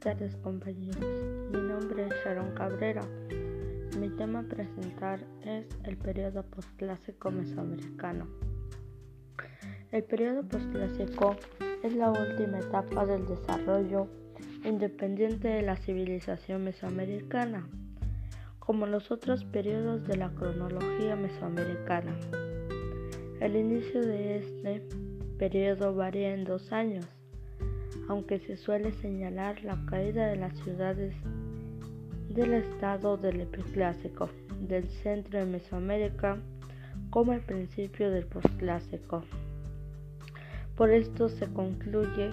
[0.00, 0.98] tardes compañeros,
[1.52, 3.02] mi nombre es Sharon Cabrera.
[3.96, 8.26] Mi tema a presentar es el periodo postclásico mesoamericano.
[9.92, 11.36] El periodo postclásico
[11.84, 14.08] es la última etapa del desarrollo
[14.64, 17.68] independiente de la civilización mesoamericana,
[18.58, 22.18] como los otros periodos de la cronología mesoamericana.
[23.38, 24.82] El inicio de este
[25.38, 27.21] periodo varía en dos años
[28.08, 31.14] aunque se suele señalar la caída de las ciudades
[32.28, 36.38] del estado del epiclásico del centro de Mesoamérica
[37.10, 39.24] como el principio del posclásico.
[40.76, 42.30] Por esto se concluye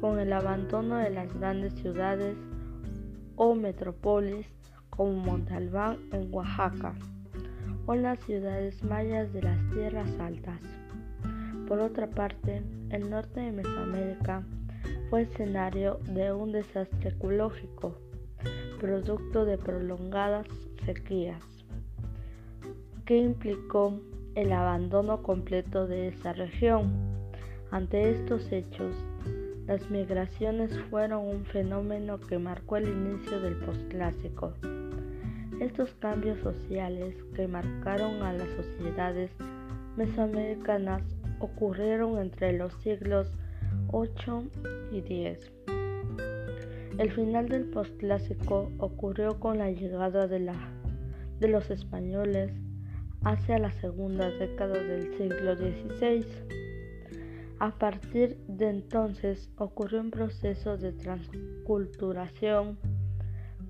[0.00, 2.36] con el abandono de las grandes ciudades
[3.36, 4.46] o metrópolis
[4.90, 6.94] como Montalbán en Oaxaca
[7.86, 10.60] o las ciudades mayas de las tierras altas.
[11.66, 14.44] Por otra parte, el norte de Mesoamérica
[15.12, 17.94] fue escenario de un desastre ecológico,
[18.80, 20.46] producto de prolongadas
[20.86, 21.44] sequías,
[23.04, 24.00] que implicó
[24.34, 26.90] el abandono completo de esa región.
[27.70, 28.96] Ante estos hechos,
[29.66, 34.54] las migraciones fueron un fenómeno que marcó el inicio del posclásico.
[35.60, 39.30] Estos cambios sociales que marcaron a las sociedades
[39.94, 41.02] mesoamericanas
[41.38, 43.30] ocurrieron entre los siglos
[43.88, 44.44] 8
[44.92, 45.52] y 10.
[46.98, 50.54] El final del postclásico ocurrió con la llegada de, la,
[51.40, 52.52] de los españoles
[53.24, 56.26] hacia la segunda década del siglo XVI.
[57.58, 62.78] A partir de entonces ocurrió un proceso de transculturación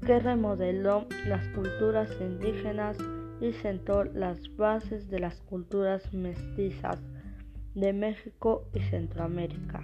[0.05, 2.97] que remodeló las culturas indígenas
[3.41, 6.99] y sentó las bases de las culturas mestizas
[7.75, 9.83] de México y Centroamérica.